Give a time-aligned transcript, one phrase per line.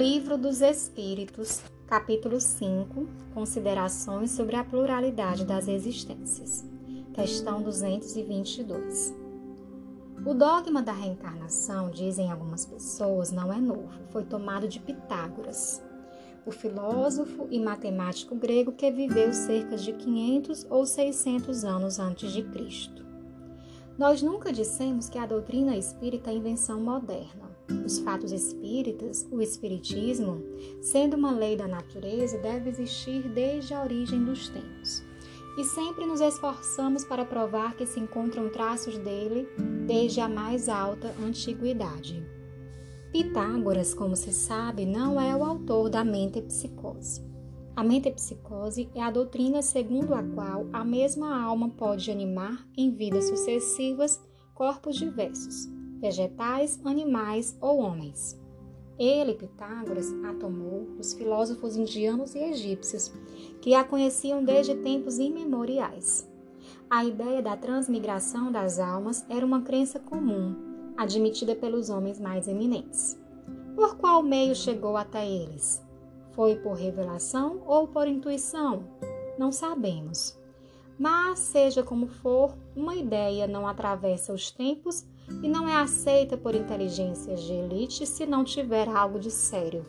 [0.00, 6.64] Livro dos Espíritos, capítulo 5 Considerações sobre a pluralidade das existências.
[7.12, 9.14] Questão 222.
[10.24, 15.82] O dogma da reencarnação, dizem algumas pessoas, não é novo, foi tomado de Pitágoras,
[16.46, 22.42] o filósofo e matemático grego que viveu cerca de 500 ou 600 anos antes de
[22.44, 23.04] Cristo.
[23.98, 27.49] Nós nunca dissemos que a doutrina espírita é invenção moderna.
[27.84, 30.42] Os fatos espíritas, o espiritismo,
[30.80, 35.04] sendo uma lei da natureza, deve existir desde a origem dos tempos.
[35.58, 39.48] E sempre nos esforçamos para provar que se encontram traços dele
[39.86, 42.24] desde a mais alta antiguidade.
[43.12, 47.20] Pitágoras, como se sabe, não é o autor da mente psicose.
[47.74, 53.24] A metempsicose é a doutrina segundo a qual a mesma alma pode animar em vidas
[53.28, 54.20] sucessivas
[54.54, 55.68] corpos diversos,
[56.00, 58.40] vegetais, animais ou homens.
[58.98, 63.12] Ele, Pitágoras, a tomou dos filósofos indianos e egípcios,
[63.60, 66.28] que a conheciam desde tempos imemoriais.
[66.88, 70.54] A ideia da transmigração das almas era uma crença comum,
[70.96, 73.18] admitida pelos homens mais eminentes.
[73.74, 75.82] Por qual meio chegou até eles?
[76.32, 78.84] Foi por revelação ou por intuição?
[79.38, 80.38] Não sabemos.
[80.98, 85.06] Mas, seja como for, uma ideia não atravessa os tempos
[85.42, 89.84] e não é aceita por inteligências de elite se não tiver algo de sério.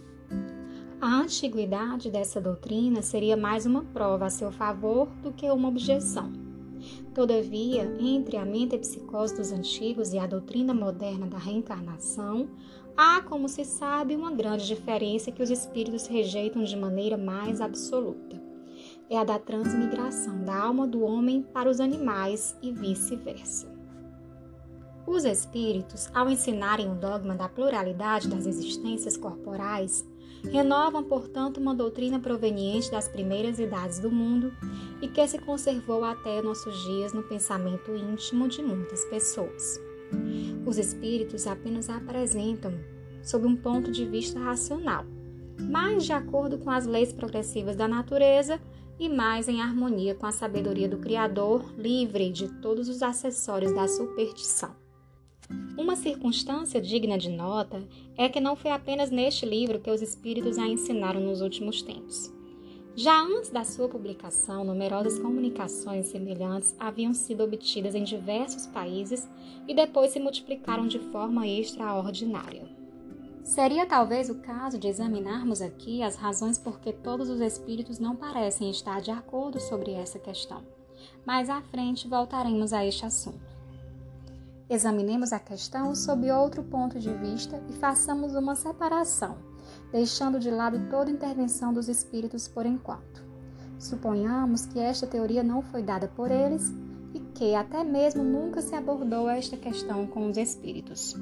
[1.01, 6.31] A antiguidade dessa doutrina seria mais uma prova a seu favor do que uma objeção.
[7.13, 12.49] Todavia, entre a mente psicose dos antigos e a doutrina moderna da reencarnação,
[12.95, 18.41] há, como se sabe, uma grande diferença que os espíritos rejeitam de maneira mais absoluta.
[19.09, 23.70] É a da transmigração da alma do homem para os animais e vice-versa.
[25.05, 30.05] Os espíritos, ao ensinarem o dogma da pluralidade das existências corporais,
[30.49, 34.53] renovam, portanto, uma doutrina proveniente das primeiras idades do mundo
[35.01, 39.79] e que se conservou até nossos dias no pensamento íntimo de muitas pessoas.
[40.65, 42.73] Os espíritos apenas a apresentam
[43.23, 45.05] sob um ponto de vista racional,
[45.59, 48.59] mais de acordo com as leis progressivas da natureza
[48.99, 53.87] e mais em harmonia com a sabedoria do Criador, livre de todos os acessórios da
[53.87, 54.75] superstição.
[55.77, 57.83] Uma circunstância digna de nota
[58.17, 62.31] é que não foi apenas neste livro que os espíritos a ensinaram nos últimos tempos.
[62.95, 69.29] Já antes da sua publicação, numerosas comunicações semelhantes haviam sido obtidas em diversos países
[69.67, 72.69] e depois se multiplicaram de forma extraordinária.
[73.43, 78.15] Seria talvez o caso de examinarmos aqui as razões por que todos os espíritos não
[78.15, 80.61] parecem estar de acordo sobre essa questão.
[81.25, 83.50] Mais à frente voltaremos a este assunto.
[84.71, 89.35] Examinemos a questão sob outro ponto de vista e façamos uma separação,
[89.91, 93.21] deixando de lado toda intervenção dos espíritos por enquanto.
[93.77, 96.73] Suponhamos que esta teoria não foi dada por eles
[97.13, 101.17] e que até mesmo nunca se abordou esta questão com os espíritos.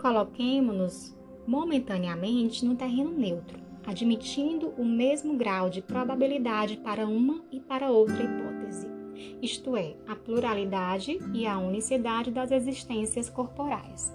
[0.00, 1.14] Coloquemo-nos
[1.46, 8.22] momentaneamente no terreno neutro, admitindo o mesmo grau de probabilidade para uma e para outra
[8.22, 8.41] hipótese
[9.40, 14.12] isto é, a pluralidade e a unicidade das existências corporais.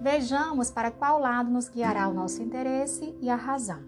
[0.00, 3.82] Vejamos para qual lado nos guiará o nosso interesse e a razão.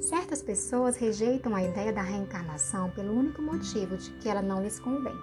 [0.00, 4.78] Certas pessoas rejeitam a ideia da reencarnação pelo único motivo de que ela não lhes
[4.78, 5.16] convém,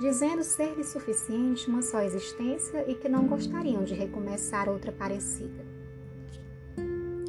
[0.00, 5.64] dizendo ser-lhes suficiente uma só existência e que não gostariam de recomeçar outra parecida.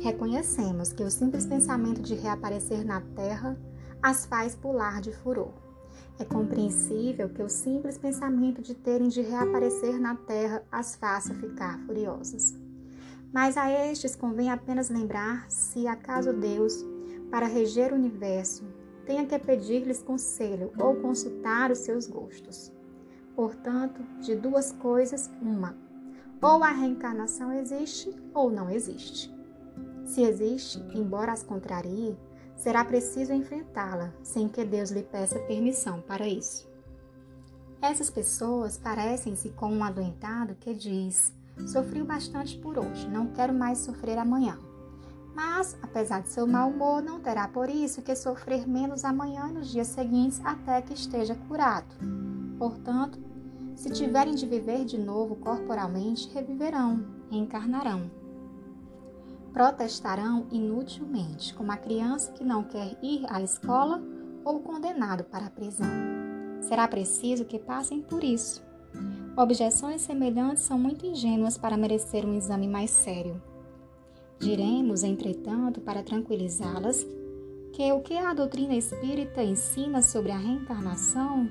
[0.02, 3.58] Reconhecemos que o simples pensamento de reaparecer na Terra
[4.02, 5.62] as faz pular de furor.
[6.20, 11.80] É compreensível que o simples pensamento de terem de reaparecer na terra as faça ficar
[11.86, 12.54] furiosas.
[13.34, 16.86] Mas a estes convém apenas lembrar se acaso Deus,
[17.31, 18.64] para reger o universo,
[19.06, 22.72] tenha que pedir-lhes conselho ou consultar os seus gostos.
[23.36, 25.75] Portanto, de duas coisas, uma:
[26.42, 29.34] ou a reencarnação existe ou não existe.
[30.06, 32.16] Se existe, embora as contrarie,
[32.55, 36.67] será preciso enfrentá-la, sem que Deus lhe peça permissão para isso.
[37.81, 41.33] Essas pessoas parecem-se com um adoentado que diz:
[41.67, 44.57] Sofri bastante por hoje, não quero mais sofrer amanhã.
[45.35, 49.53] Mas, apesar de seu mau humor, não terá por isso que sofrer menos amanhã e
[49.53, 51.95] nos dias seguintes até que esteja curado.
[52.57, 53.19] Portanto,
[53.75, 58.23] se tiverem de viver de novo corporalmente, reviverão, reencarnarão
[59.53, 64.01] protestarão inutilmente, como a criança que não quer ir à escola
[64.44, 65.88] ou condenado para a prisão.
[66.61, 68.63] Será preciso que passem por isso.
[69.38, 73.41] Objeções semelhantes são muito ingênuas para merecer um exame mais sério.
[74.39, 77.05] Diremos, entretanto, para tranquilizá-las,
[77.71, 81.50] que o que a doutrina espírita ensina sobre a reencarnação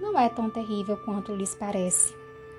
[0.00, 2.14] não é tão terrível quanto lhes parece.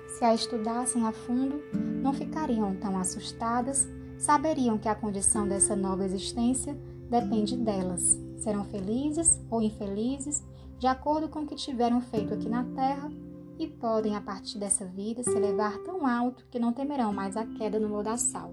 [0.08, 1.62] Se a estudassem a fundo,
[2.02, 3.88] não ficariam tão assustadas,
[4.18, 6.76] saberiam que a condição dessa nova existência
[7.08, 8.18] depende delas.
[8.38, 10.44] Serão felizes ou infelizes,
[10.78, 13.10] de acordo com o que tiveram feito aqui na Terra,
[13.58, 17.46] e podem, a partir dessa vida, se elevar tão alto que não temerão mais a
[17.46, 18.52] queda no lodaçal.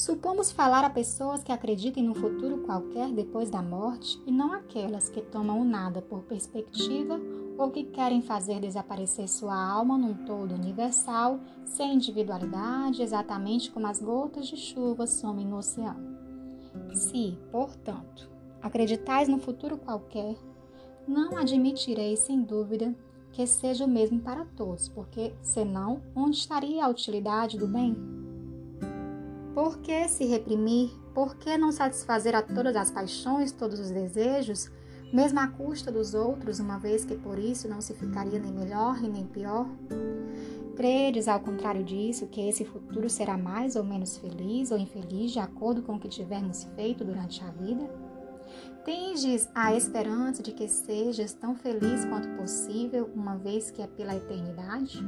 [0.00, 5.10] Supomos falar a pessoas que acreditem no futuro qualquer depois da morte e não aquelas
[5.10, 7.20] que tomam o nada por perspectiva
[7.58, 14.00] ou que querem fazer desaparecer sua alma num todo universal, sem individualidade, exatamente como as
[14.00, 16.16] gotas de chuva somem no oceano.
[16.94, 18.26] Se, portanto,
[18.62, 20.34] acreditais no futuro qualquer,
[21.06, 22.96] não admitireis sem dúvida
[23.32, 28.19] que seja o mesmo para todos, porque senão, onde estaria a utilidade do bem?
[29.60, 30.88] Por que se reprimir?
[31.12, 34.70] Por que não satisfazer a todas as paixões, todos os desejos,
[35.12, 38.96] mesmo à custa dos outros, uma vez que por isso não se ficaria nem melhor
[39.04, 39.68] e nem pior?
[40.74, 45.40] Credes, ao contrário disso, que esse futuro será mais ou menos feliz ou infeliz de
[45.40, 47.84] acordo com o que tivermos feito durante a vida?
[48.82, 54.16] Tendes a esperança de que sejas tão feliz quanto possível, uma vez que é pela
[54.16, 55.04] eternidade?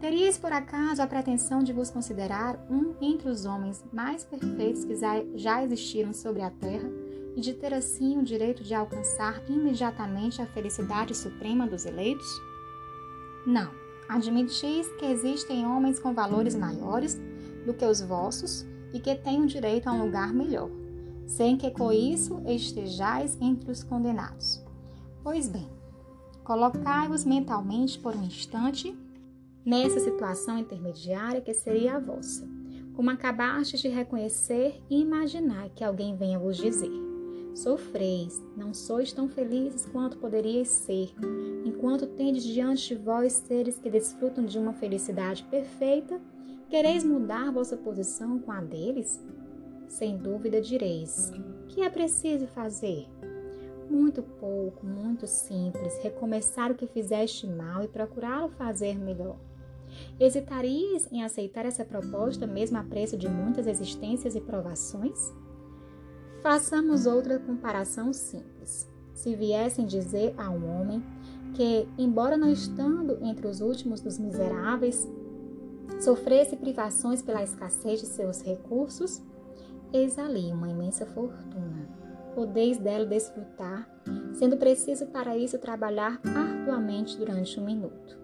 [0.00, 4.96] Teríeis por acaso a pretensão de vos considerar um entre os homens mais perfeitos que
[5.34, 6.90] já existiram sobre a terra
[7.36, 12.26] e de ter assim o direito de alcançar imediatamente a felicidade suprema dos eleitos?
[13.46, 13.70] Não.
[14.08, 17.20] Admitis que existem homens com valores maiores
[17.66, 20.70] do que os vossos e que têm o direito a um lugar melhor,
[21.26, 24.64] sem que com isso estejais entre os condenados.
[25.22, 25.68] Pois bem,
[26.42, 28.98] colocai-vos mentalmente por um instante
[29.64, 32.48] nessa situação intermediária que seria a vossa,
[32.94, 36.90] como acabastes de reconhecer e imaginar que alguém venha vos dizer:
[37.54, 41.12] Sofreis, não sois tão felizes quanto poderíeis ser,
[41.64, 46.20] enquanto tendes diante de vós seres que desfrutam de uma felicidade perfeita,
[46.68, 49.20] quereis mudar vossa posição com a deles?
[49.88, 51.32] Sem dúvida direis:
[51.68, 53.06] que é preciso fazer?
[53.90, 59.49] Muito pouco, muito simples, recomeçar o que fizeste mal e procurá-lo fazer melhor.
[60.18, 65.32] Hesitarias em aceitar essa proposta mesmo a preço de muitas existências e provações?
[66.42, 68.88] Façamos outra comparação simples.
[69.14, 71.02] Se viessem dizer a um homem
[71.54, 75.06] que, embora não estando entre os últimos dos miseráveis,
[76.00, 79.22] sofresse privações pela escassez de seus recursos,
[79.92, 81.88] eis ali uma imensa fortuna.
[82.34, 83.88] Podeis dela desfrutar,
[84.32, 88.19] sendo preciso para isso trabalhar arduamente durante um minuto.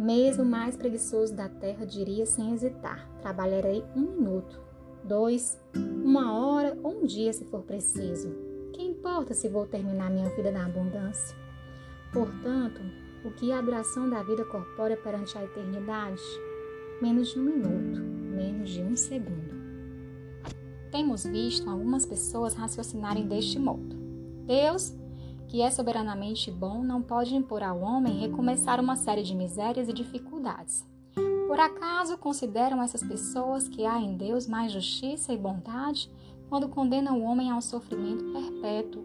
[0.00, 4.58] Mesmo o mais preguiçoso da terra diria sem hesitar: trabalharei um minuto,
[5.04, 8.34] dois, uma hora ou um dia se for preciso.
[8.72, 11.36] Que importa se vou terminar minha vida na abundância?
[12.14, 12.80] Portanto,
[13.26, 16.22] o que é a duração da vida corpórea perante a eternidade?
[17.02, 19.54] Menos de um minuto, menos de um segundo.
[20.90, 23.94] Temos visto algumas pessoas raciocinarem deste modo:
[24.46, 24.94] Deus
[25.50, 29.92] que é soberanamente bom, não pode impor ao homem recomeçar uma série de misérias e
[29.92, 30.86] dificuldades.
[31.48, 36.08] Por acaso consideram essas pessoas que há em Deus mais justiça e bondade
[36.48, 39.02] quando condenam o homem ao sofrimento perpétuo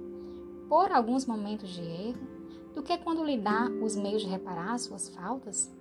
[0.70, 2.28] por alguns momentos de erro,
[2.76, 5.75] do que quando lhe dá os meios de reparar suas faltas?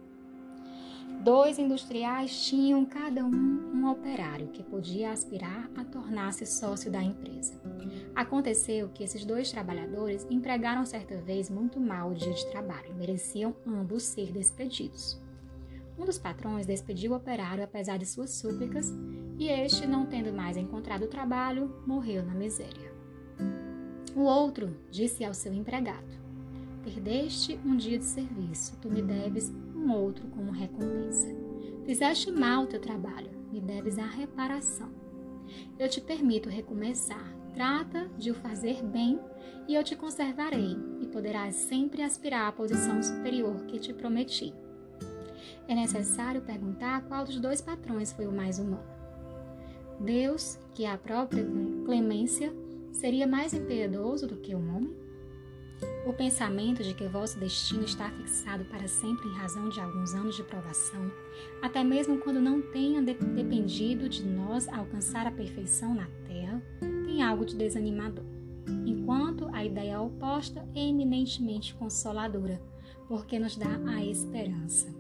[1.23, 7.61] Dois industriais tinham cada um um operário que podia aspirar a tornar-se sócio da empresa.
[8.15, 12.95] Aconteceu que esses dois trabalhadores empregaram certa vez muito mal o dia de trabalho e
[12.95, 15.21] mereciam ambos ser despedidos.
[15.99, 18.91] Um dos patrões despediu o operário apesar de suas súplicas
[19.39, 22.93] e este, não tendo mais encontrado trabalho, morreu na miséria.
[24.17, 26.09] O outro disse ao seu empregado:
[26.83, 29.53] Perdeste um dia de serviço, tu me deves
[29.85, 31.29] um outro como recompensa.
[31.85, 34.91] Fizeste mal o teu trabalho, me deves a reparação.
[35.79, 37.35] Eu te permito recomeçar.
[37.53, 39.21] Trata de o fazer bem
[39.69, 44.53] e eu te conservarei, e poderás sempre aspirar à posição superior que te prometi.
[45.69, 48.85] É necessário perguntar qual dos dois patrões foi o mais humano.
[50.01, 51.47] Deus, que é a própria
[51.85, 52.53] clemência,
[52.93, 55.04] seria mais impiedoso do que um homem?
[56.07, 60.37] O pensamento de que vosso destino está fixado para sempre em razão de alguns anos
[60.37, 61.11] de provação,
[61.63, 66.63] até mesmo quando não tenha dependido de nós alcançar a perfeição na terra,
[67.05, 68.25] tem algo de desanimador.
[68.87, 72.61] Enquanto a ideia oposta é eminentemente consoladora,
[73.09, 74.95] porque nos dá a esperança.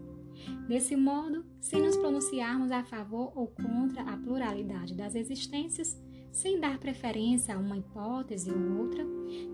[0.68, 5.98] Desse modo, se nos pronunciarmos a favor ou contra a pluralidade das existências,
[6.34, 9.06] sem dar preferência a uma hipótese ou outra,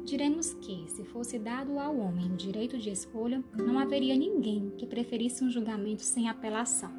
[0.03, 4.87] diremos que, se fosse dado ao homem o direito de escolha, não haveria ninguém que
[4.87, 6.91] preferisse um julgamento sem apelação.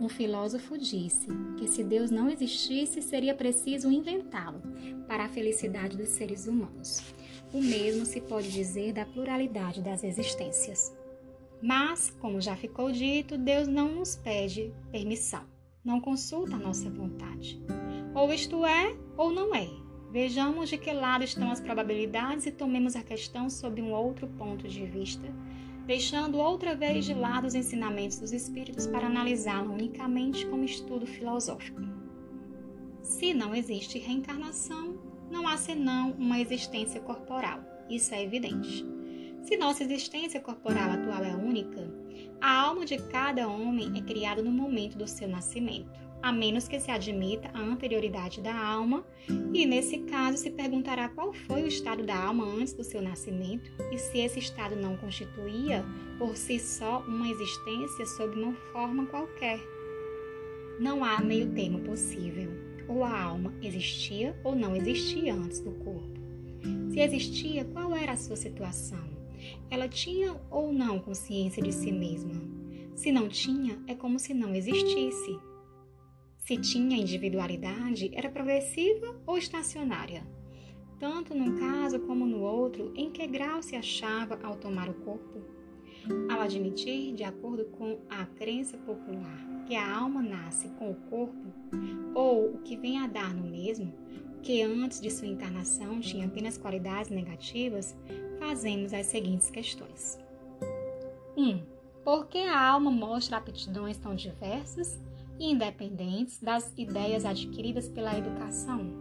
[0.00, 1.28] Um filósofo disse
[1.58, 4.62] que se Deus não existisse, seria preciso inventá-lo
[5.06, 7.14] para a felicidade dos seres humanos.
[7.52, 10.96] O mesmo se pode dizer da pluralidade das existências.
[11.60, 15.44] Mas, como já ficou dito, Deus não nos pede permissão,
[15.84, 17.60] não consulta a nossa vontade.
[18.18, 19.68] Ou isto é, ou não é.
[20.10, 24.66] Vejamos de que lado estão as probabilidades e tomemos a questão sob um outro ponto
[24.66, 25.32] de vista,
[25.86, 31.80] deixando outra vez de lado os ensinamentos dos Espíritos para analisá-lo unicamente como estudo filosófico.
[33.02, 34.98] Se não existe reencarnação,
[35.30, 37.60] não há senão uma existência corporal.
[37.88, 38.84] Isso é evidente.
[39.44, 41.88] Se nossa existência corporal atual é única,
[42.40, 46.80] a alma de cada homem é criada no momento do seu nascimento, a menos que
[46.80, 49.04] se admita a anterioridade da alma,
[49.52, 53.70] e nesse caso se perguntará qual foi o estado da alma antes do seu nascimento
[53.92, 55.84] e se esse estado não constituía
[56.18, 59.60] por si só uma existência sob uma forma qualquer.
[60.80, 62.50] Não há meio termo possível.
[62.88, 66.18] Ou a alma existia ou não existia antes do corpo.
[66.90, 69.04] Se existia, qual era a sua situação?
[69.70, 72.34] Ela tinha ou não consciência de si mesma?
[72.94, 75.38] Se não tinha, é como se não existisse.
[76.48, 80.26] Se tinha individualidade, era progressiva ou estacionária?
[80.98, 85.42] Tanto num caso como no outro, em que grau se achava ao tomar o corpo?
[86.26, 91.52] Ao admitir, de acordo com a crença popular, que a alma nasce com o corpo,
[92.14, 93.92] ou o que vem a dar no mesmo,
[94.42, 97.94] que antes de sua encarnação tinha apenas qualidades negativas,
[98.38, 100.18] fazemos as seguintes questões.
[101.36, 101.46] 1.
[101.46, 101.62] Um,
[102.02, 104.98] por que a alma mostra aptidões tão diversas
[105.38, 108.92] e independentes das ideias adquiridas pela educação?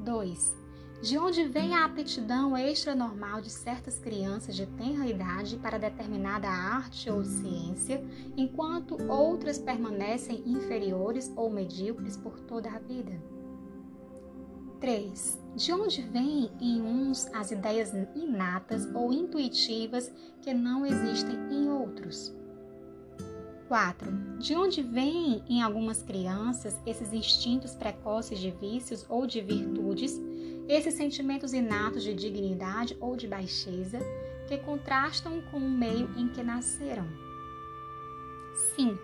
[0.00, 0.66] 2.
[1.02, 7.10] De onde vem a aptidão extranormal de certas crianças de tenra idade para determinada arte
[7.10, 8.02] ou ciência,
[8.36, 13.20] enquanto outras permanecem inferiores ou medíocres por toda a vida?
[14.80, 15.38] 3.
[15.54, 22.34] De onde vêm em uns as ideias inatas ou intuitivas que não existem em outros?
[23.68, 24.38] 4.
[24.38, 30.20] De onde vêm em algumas crianças esses instintos precoces de vícios ou de virtudes,
[30.68, 33.98] esses sentimentos inatos de dignidade ou de baixeza
[34.48, 37.06] que contrastam com o meio em que nasceram?
[38.76, 38.98] 5.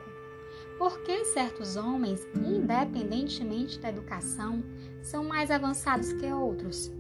[0.79, 4.63] Por que certos homens, independentemente da educação,
[5.03, 6.91] são mais avançados que outros?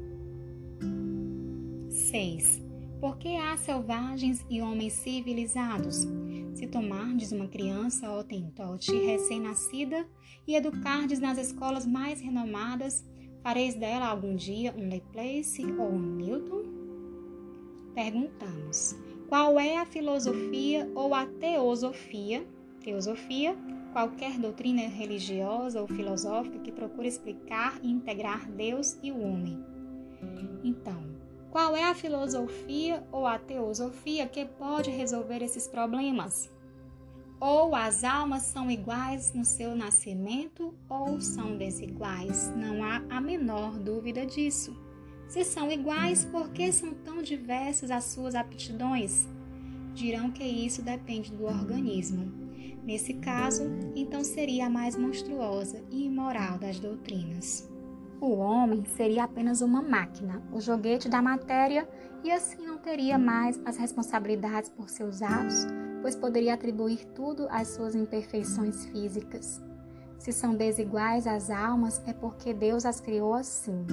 [1.88, 2.62] 6.
[3.00, 6.06] Por que há selvagens e homens civilizados?
[6.54, 10.06] Se tomardes uma criança otentote recém-nascida
[10.46, 13.04] e educardes nas escolas mais renomadas,
[13.42, 16.62] fareis dela algum dia um Laplace ou um Newton?
[17.94, 18.96] Perguntamos:
[19.28, 22.46] qual é a filosofia ou a teosofia
[22.82, 23.56] Teosofia,
[23.92, 29.64] qualquer doutrina religiosa ou filosófica que procure explicar e integrar Deus e o homem.
[30.64, 31.04] Então,
[31.52, 36.50] qual é a filosofia ou a teosofia que pode resolver esses problemas?
[37.38, 42.50] Ou as almas são iguais no seu nascimento ou são desiguais?
[42.56, 44.74] Não há a menor dúvida disso.
[45.28, 49.28] Se são iguais, por que são tão diversas as suas aptidões?
[49.92, 52.32] Dirão que isso depende do organismo.
[52.82, 57.70] Nesse caso, então seria a mais monstruosa e imoral das doutrinas.
[58.22, 61.88] O homem seria apenas uma máquina, o joguete da matéria,
[62.22, 65.66] e assim não teria mais as responsabilidades por seus atos,
[66.00, 69.60] pois poderia atribuir tudo às suas imperfeições físicas.
[70.18, 73.84] Se são desiguais as almas, é porque Deus as criou assim.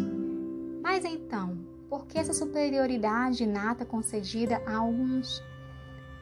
[0.80, 1.58] Mas então,
[1.90, 5.42] por que essa superioridade inata concedida a alguns?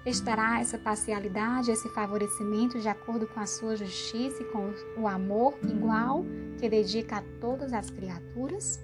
[0.07, 5.59] Estará essa parcialidade, esse favorecimento de acordo com a sua justiça e com o amor
[5.67, 6.23] igual
[6.57, 8.79] que dedica a todas as criaturas?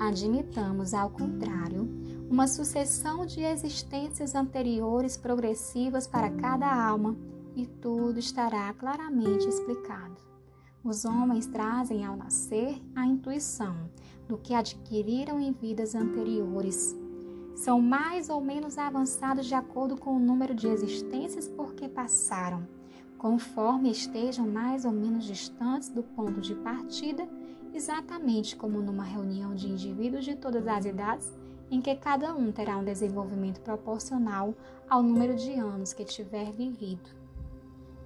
[0.00, 1.86] Admitamos, ao contrário,
[2.30, 7.14] uma sucessão de existências anteriores progressivas para cada alma
[7.54, 10.16] e tudo estará claramente explicado.
[10.82, 13.90] Os homens trazem ao nascer a intuição
[14.26, 16.96] do que adquiriram em vidas anteriores
[17.56, 22.68] são mais ou menos avançados de acordo com o número de existências por que passaram,
[23.16, 27.26] conforme estejam mais ou menos distantes do ponto de partida,
[27.72, 31.32] exatamente como numa reunião de indivíduos de todas as idades
[31.70, 34.54] em que cada um terá um desenvolvimento proporcional
[34.88, 37.10] ao número de anos que tiver vivido.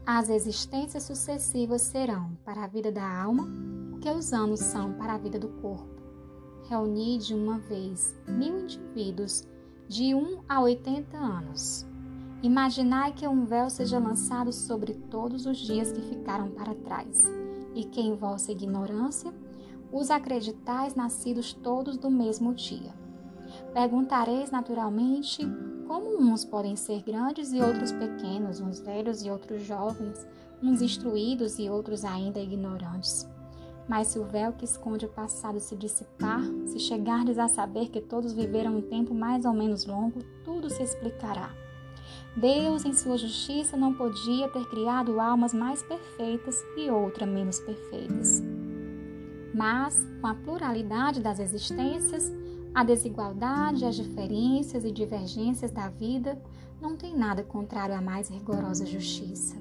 [0.06, 3.48] As existências sucessivas serão, para a vida da alma,
[3.92, 5.99] o que os anos são para a vida do corpo.
[6.70, 9.42] Reunir de uma vez mil indivíduos
[9.88, 11.84] de 1 a 80 anos.
[12.44, 17.24] Imaginai que um véu seja lançado sobre todos os dias que ficaram para trás,
[17.74, 19.34] e que em vossa ignorância
[19.90, 22.94] os acreditais nascidos todos do mesmo dia.
[23.74, 25.42] Perguntareis naturalmente
[25.88, 30.24] como uns podem ser grandes e outros pequenos, uns velhos e outros jovens,
[30.62, 33.28] uns instruídos e outros ainda ignorantes.
[33.90, 38.00] Mas se o véu que esconde o passado se dissipar, se chegardes a saber que
[38.00, 41.50] todos viveram um tempo mais ou menos longo, tudo se explicará.
[42.36, 48.40] Deus, em sua justiça, não podia ter criado almas mais perfeitas e outra menos perfeitas.
[49.52, 52.30] Mas, com a pluralidade das existências,
[52.72, 56.40] a desigualdade, as diferenças e divergências da vida
[56.80, 59.56] não tem nada contrário à mais rigorosa justiça,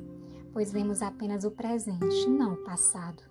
[0.54, 3.29] pois vemos apenas o presente, não o passado.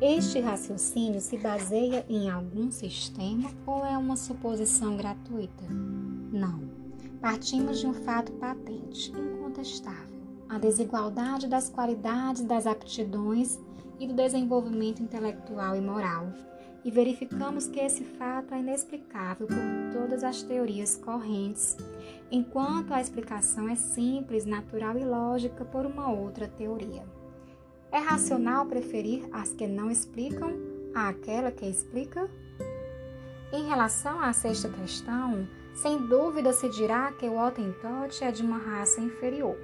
[0.00, 5.64] Este raciocínio se baseia em algum sistema ou é uma suposição gratuita?
[5.70, 6.60] Não.
[7.20, 10.16] Partimos de um fato patente, incontestável
[10.48, 13.58] a desigualdade das qualidades, das aptidões
[13.98, 16.32] e do desenvolvimento intelectual e moral,
[16.84, 19.56] e verificamos que esse fato é inexplicável por
[19.92, 21.76] todas as teorias correntes,
[22.30, 27.02] enquanto a explicação é simples, natural e lógica por uma outra teoria.
[27.92, 30.52] É racional preferir as que não explicam
[30.94, 32.28] àquela que explica?
[33.52, 38.58] Em relação à sexta questão, sem dúvida se dirá que o Hottentot é de uma
[38.58, 39.56] raça inferior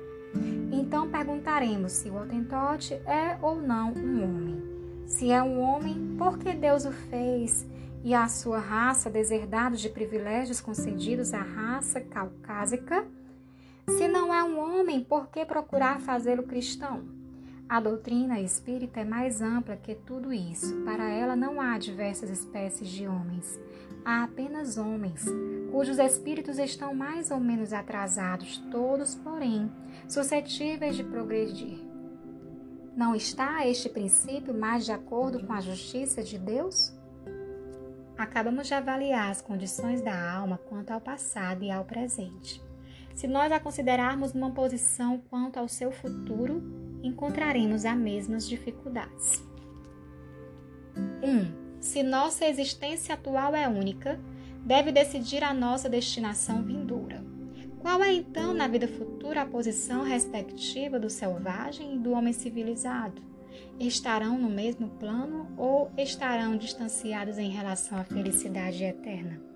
[0.73, 4.63] então perguntaremos se o Hottentot é ou não um homem.
[5.07, 7.67] Se é um homem, por que Deus o fez
[8.03, 13.07] e a sua raça deserdado de privilégios concedidos à raça caucásica?
[13.87, 17.05] Se não é um homem, por que procurar fazê-lo cristão?
[17.73, 20.77] A doutrina espírita é mais ampla que tudo isso.
[20.85, 23.59] Para ela não há diversas espécies de homens.
[24.05, 25.25] Há apenas homens,
[25.71, 29.73] cujos espíritos estão mais ou menos atrasados, todos, porém,
[30.07, 31.79] suscetíveis de progredir.
[32.95, 36.95] Não está este princípio mais de acordo com a justiça de Deus?
[38.19, 42.63] Acabamos de avaliar as condições da alma quanto ao passado e ao presente.
[43.15, 49.45] Se nós a considerarmos numa posição quanto ao seu futuro, encontraremos as mesmas dificuldades.
[51.23, 51.29] 1.
[51.29, 54.21] Um, se nossa existência atual é única,
[54.65, 57.25] deve decidir a nossa destinação vindoura.
[57.81, 63.21] Qual é então na vida futura a posição respectiva do selvagem e do homem civilizado?
[63.81, 69.52] Estarão no mesmo plano ou estarão distanciados em relação à felicidade eterna?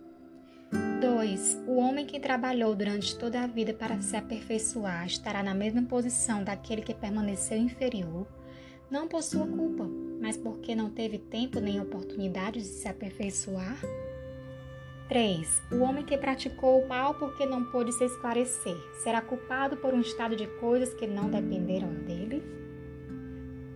[1.00, 1.64] 2.
[1.66, 6.42] O homem que trabalhou durante toda a vida para se aperfeiçoar estará na mesma posição
[6.42, 8.26] daquele que permaneceu inferior,
[8.90, 9.86] não por sua culpa,
[10.20, 13.76] mas porque não teve tempo nem oportunidade de se aperfeiçoar?
[15.08, 15.62] 3.
[15.72, 20.00] O homem que praticou o mal porque não pôde se esclarecer será culpado por um
[20.00, 22.42] estado de coisas que não dependeram dele?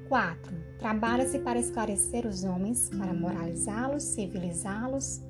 [0.08, 0.56] 4.
[0.78, 5.20] Trabalha-se para esclarecer os homens, para moralizá-los, civilizá-los,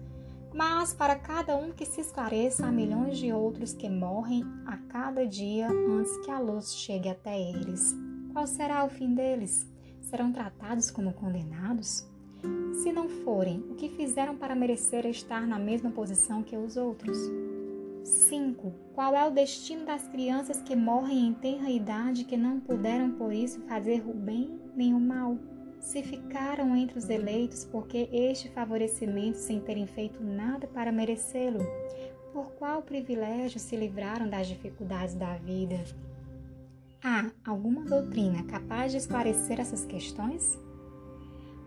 [0.54, 5.26] mas para cada um que se esclareça, há milhões de outros que morrem a cada
[5.26, 7.94] dia antes que a luz chegue até eles.
[8.32, 9.68] Qual será o fim deles?
[10.10, 12.06] serão tratados como condenados?
[12.82, 17.16] Se não forem, o que fizeram para merecer estar na mesma posição que os outros?
[18.02, 18.72] 5.
[18.94, 23.32] Qual é o destino das crianças que morrem em tenra idade que não puderam por
[23.32, 25.36] isso fazer o bem nem o mal?
[25.80, 31.60] Se ficaram entre os eleitos porque este favorecimento sem terem feito nada para merecê-lo,
[32.32, 35.82] por qual privilégio se livraram das dificuldades da vida?
[37.02, 40.58] Há alguma doutrina capaz de esclarecer essas questões?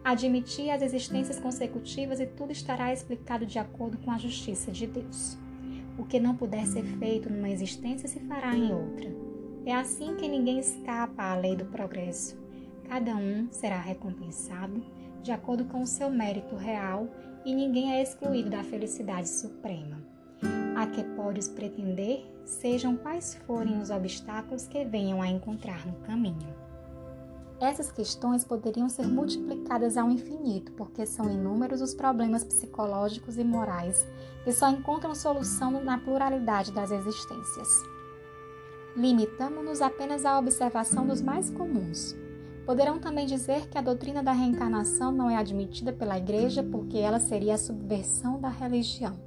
[0.04, 5.38] Admitir as existências consecutivas e tudo estará explicado de acordo com a justiça de Deus.
[5.97, 9.10] O que não puder ser feito numa existência se fará em outra.
[9.65, 12.42] É assim que ninguém escapa à lei do progresso.
[12.88, 14.84] Cada um será recompensado
[15.22, 17.08] de acordo com o seu mérito real
[17.46, 20.13] e ninguém é excluído da felicidade suprema
[20.76, 26.54] a que podes pretender, sejam quais forem os obstáculos que venham a encontrar no caminho.
[27.60, 34.06] Essas questões poderiam ser multiplicadas ao infinito, porque são inúmeros os problemas psicológicos e morais
[34.43, 37.69] que só encontram solução na pluralidade das existências.
[38.98, 42.15] Limitamos-nos apenas à observação dos mais comuns.
[42.65, 47.19] Poderão também dizer que a doutrina da reencarnação não é admitida pela Igreja porque ela
[47.19, 49.19] seria a subversão da religião.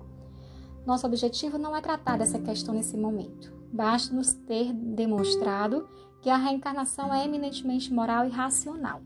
[0.87, 3.53] Nosso objetivo não é tratar dessa questão nesse momento.
[3.71, 5.87] Basta-nos ter demonstrado
[6.23, 9.03] que a reencarnação é eminentemente moral e racional.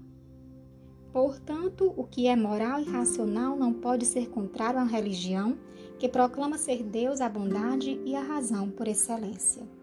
[1.12, 5.58] Portanto, o que é moral e racional não pode ser contrário à religião,
[5.98, 9.79] que proclama ser Deus a bondade e a razão por excelência.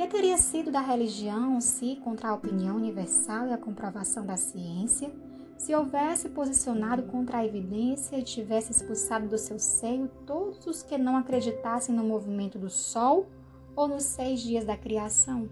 [0.00, 5.12] Que teria sido da religião se, contra a opinião universal e a comprovação da ciência,
[5.58, 10.96] se houvesse posicionado contra a evidência e tivesse expulsado do seu seio todos os que
[10.96, 13.26] não acreditassem no movimento do Sol
[13.76, 15.50] ou nos seis dias da criação?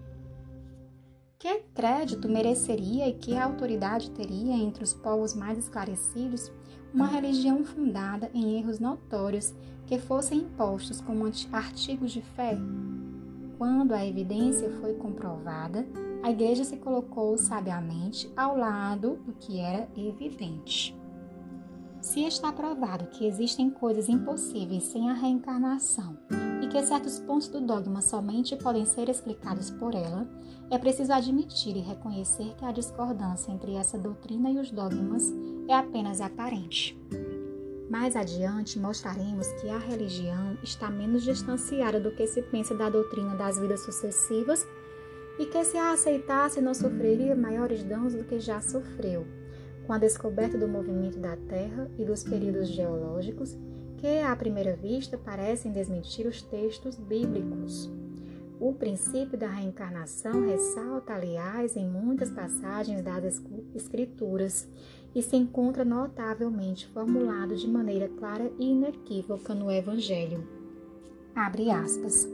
[1.38, 6.50] Que crédito mereceria e que autoridade teria entre os povos mais esclarecidos
[6.94, 9.52] uma religião fundada em erros notórios
[9.86, 12.56] que fossem impostos como artigos de fé?
[13.58, 15.84] Quando a evidência foi comprovada,
[16.22, 20.96] a igreja se colocou sabiamente ao lado do que era evidente.
[22.00, 26.16] Se está provado que existem coisas impossíveis sem a reencarnação
[26.62, 30.28] e que certos pontos do dogma somente podem ser explicados por ela,
[30.70, 35.32] é preciso admitir e reconhecer que a discordância entre essa doutrina e os dogmas
[35.66, 36.96] é apenas aparente.
[37.88, 43.34] Mais adiante mostraremos que a religião está menos distanciada do que se pensa da doutrina
[43.34, 44.66] das vidas sucessivas
[45.38, 49.26] e que se a aceitasse não sofreria maiores danos do que já sofreu,
[49.86, 53.56] com a descoberta do movimento da Terra e dos períodos geológicos,
[53.96, 57.90] que à primeira vista parecem desmentir os textos bíblicos.
[58.60, 63.40] O princípio da reencarnação ressalta, aliás, em muitas passagens das
[63.72, 64.68] Escrituras
[65.14, 70.46] e se encontra notavelmente formulado de maneira clara e inequívoca no Evangelho.
[71.34, 72.28] Abre aspas.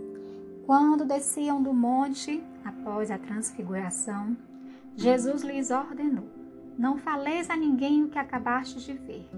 [0.67, 4.37] Quando desciam do monte, após a transfiguração,
[4.97, 6.25] Jesus lhes ordenou:
[6.79, 9.29] Não faleis a ninguém o que acabastes de ver,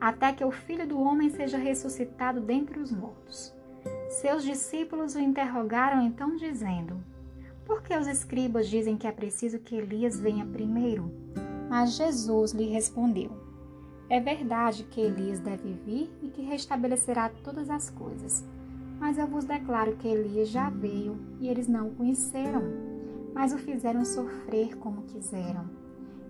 [0.00, 3.54] até que o filho do homem seja ressuscitado dentre os mortos.
[4.10, 7.02] Seus discípulos o interrogaram então, dizendo:
[7.64, 11.10] Por que os escribas dizem que é preciso que Elias venha primeiro?
[11.70, 13.30] Mas Jesus lhe respondeu:
[14.08, 18.44] É verdade que Elias deve vir e que restabelecerá todas as coisas.
[18.98, 22.62] Mas eu vos declaro que Elias já veio e eles não o conheceram,
[23.32, 25.70] mas o fizeram sofrer como quiseram.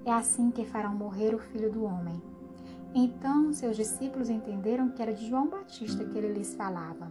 [0.05, 2.21] É assim que farão morrer o filho do homem.
[2.95, 7.11] Então seus discípulos entenderam que era de João Batista que ele lhes falava.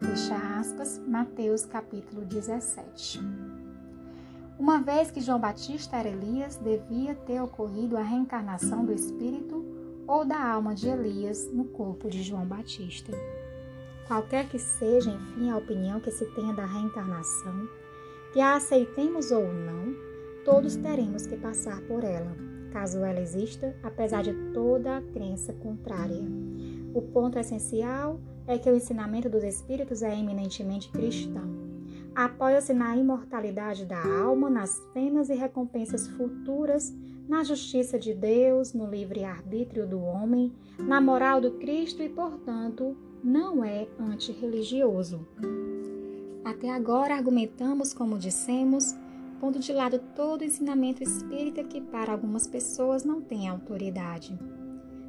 [0.00, 3.20] Fecha aspas, Mateus capítulo 17.
[4.58, 9.62] Uma vez que João Batista era Elias, devia ter ocorrido a reencarnação do espírito
[10.06, 13.12] ou da alma de Elias no corpo de João Batista.
[14.08, 17.68] Qualquer que seja, enfim, a opinião que se tenha da reencarnação,
[18.32, 19.94] que a aceitemos ou não,
[20.42, 22.34] todos teremos que passar por ela,
[22.72, 26.22] caso ela exista, apesar de toda a crença contrária.
[26.94, 31.55] O ponto essencial é que o ensinamento dos espíritos é eminentemente cristão
[32.16, 36.90] apoia-se na imortalidade da alma, nas penas e recompensas futuras,
[37.28, 43.62] na justiça de Deus, no livre-arbítrio do homem, na moral do Cristo e, portanto, não
[43.62, 45.26] é antirreligioso.
[46.42, 48.94] Até agora argumentamos, como dissemos,
[49.38, 54.38] pondo de lado todo o ensinamento espírita que para algumas pessoas não tem autoridade.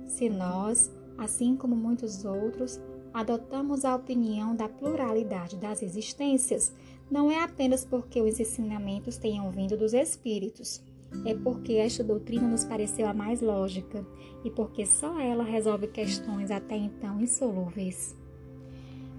[0.05, 2.81] Se nós, assim como muitos outros,
[3.13, 6.73] adotamos a opinião da pluralidade das existências,
[7.09, 10.81] não é apenas porque os ensinamentos tenham vindo dos Espíritos,
[11.25, 14.05] é porque esta doutrina nos pareceu a mais lógica
[14.43, 18.15] e porque só ela resolve questões até então insolúveis.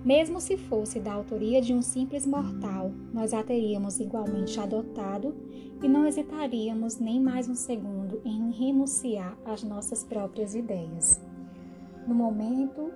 [0.04, 5.34] Mesmo se fosse da autoria de um simples mortal, nós a teríamos igualmente adotado
[5.82, 11.20] e não hesitaríamos nem mais um segundo em renunciar às nossas próprias ideias.
[12.06, 12.92] No momento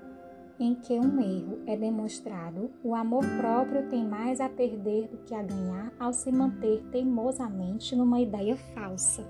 [0.63, 5.35] em que um erro é demonstrado, o amor próprio tem mais a perder do que
[5.35, 9.29] a ganhar ao se manter teimosamente numa ideia falsa.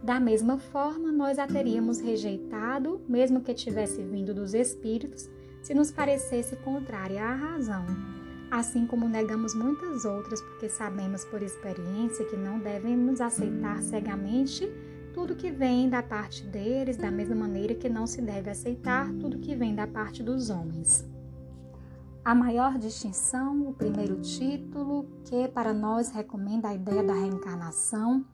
[0.00, 5.28] Da mesma forma, nós a teríamos rejeitado, mesmo que tivesse vindo dos espíritos,
[5.62, 7.84] se nos parecesse contrária à razão.
[8.52, 14.72] Assim como negamos muitas outras porque sabemos por experiência que não devemos aceitar cegamente
[15.12, 19.38] tudo que vem da parte deles, da mesma maneira que não se deve aceitar tudo
[19.38, 21.08] que vem da parte dos homens.
[22.24, 28.24] A maior distinção, o primeiro título, que para nós recomenda a ideia da reencarnação,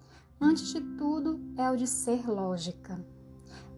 [0.40, 2.98] antes de tudo, é o de ser lógica.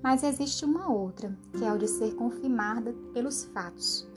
[0.02, 4.08] Mas existe uma outra, que é o de ser confirmada pelos fatos,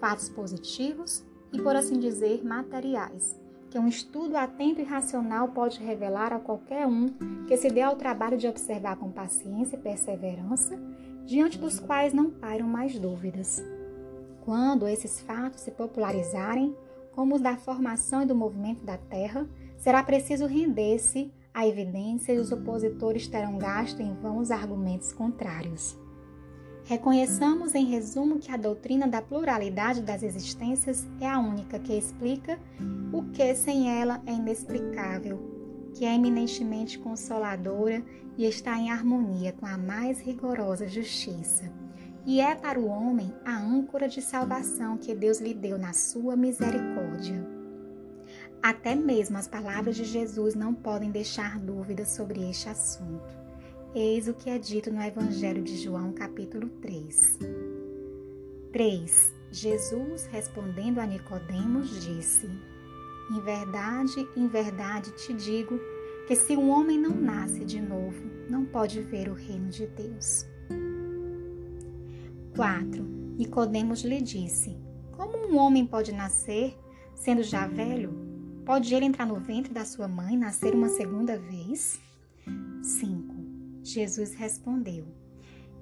[0.00, 3.40] fatos positivos e, por assim dizer, materiais,
[3.70, 7.08] que um estudo atento e racional pode revelar a qualquer um
[7.46, 10.78] que se dê ao trabalho de observar com paciência e perseverança,
[11.26, 13.62] diante dos quais não pairam mais dúvidas.
[14.44, 16.74] Quando esses fatos se popularizarem,
[17.12, 22.38] como os da formação e do movimento da Terra, será preciso render-se à evidência e
[22.38, 25.98] os opositores terão gasto em vão os argumentos contrários.
[26.88, 32.58] Reconheçamos, em resumo, que a doutrina da pluralidade das existências é a única que explica
[33.12, 35.38] o que sem ela é inexplicável,
[35.92, 38.02] que é eminentemente consoladora
[38.38, 41.70] e está em harmonia com a mais rigorosa justiça.
[42.24, 46.36] E é para o homem a âncora de salvação que Deus lhe deu na sua
[46.36, 47.46] misericórdia.
[48.62, 53.37] Até mesmo as palavras de Jesus não podem deixar dúvidas sobre este assunto.
[54.00, 57.36] Eis o que é dito no Evangelho de João, capítulo 3.
[58.70, 59.34] 3.
[59.50, 62.48] Jesus, respondendo a Nicodemos, disse:
[63.28, 65.80] Em verdade, em verdade te digo
[66.28, 70.46] que se um homem não nasce de novo, não pode ver o reino de Deus.
[72.54, 73.02] 4.
[73.36, 74.76] Nicodemos lhe disse:
[75.10, 76.78] Como um homem pode nascer,
[77.16, 78.14] sendo já velho?
[78.64, 81.98] Pode ele entrar no ventre da sua mãe e nascer uma segunda vez?
[82.80, 83.17] 5.
[83.88, 85.06] Jesus respondeu: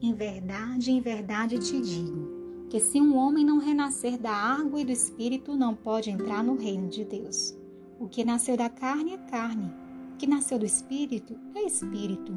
[0.00, 4.84] Em verdade, em verdade te digo, que se um homem não renascer da água e
[4.84, 7.56] do espírito, não pode entrar no reino de Deus.
[7.98, 9.72] O que nasceu da carne é carne,
[10.12, 12.32] o que nasceu do espírito é espírito.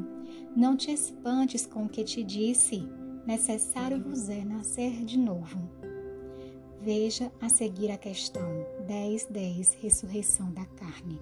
[0.56, 2.82] Não te espantes com o que te disse,
[3.26, 5.58] necessário vos é nascer de novo.
[6.82, 11.20] Veja a seguir a questão 10, 10, ressurreição da carne.